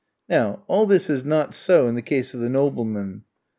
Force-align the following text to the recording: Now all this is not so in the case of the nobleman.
Now 0.27 0.63
all 0.65 0.87
this 0.87 1.11
is 1.11 1.23
not 1.23 1.53
so 1.53 1.87
in 1.87 1.93
the 1.93 2.01
case 2.01 2.33
of 2.33 2.39
the 2.39 2.49
nobleman. 2.49 3.23